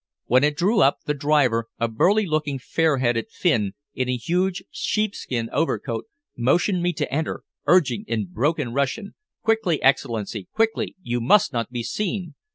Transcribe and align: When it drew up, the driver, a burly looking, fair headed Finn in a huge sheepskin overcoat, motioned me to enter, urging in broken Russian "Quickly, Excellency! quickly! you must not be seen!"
When 0.25 0.43
it 0.43 0.57
drew 0.57 0.79
up, 0.81 1.01
the 1.05 1.13
driver, 1.13 1.67
a 1.77 1.87
burly 1.87 2.25
looking, 2.25 2.57
fair 2.57 2.97
headed 2.97 3.29
Finn 3.29 3.73
in 3.93 4.09
a 4.09 4.17
huge 4.17 4.63
sheepskin 4.71 5.47
overcoat, 5.51 6.05
motioned 6.35 6.81
me 6.81 6.91
to 6.93 7.13
enter, 7.13 7.43
urging 7.67 8.05
in 8.07 8.25
broken 8.25 8.73
Russian 8.73 9.13
"Quickly, 9.43 9.79
Excellency! 9.83 10.47
quickly! 10.53 10.95
you 11.03 11.21
must 11.21 11.53
not 11.53 11.69
be 11.71 11.83
seen!" 11.83 12.33